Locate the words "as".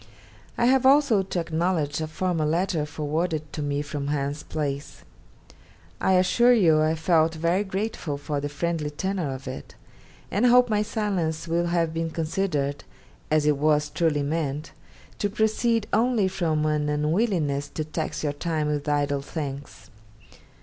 13.29-13.45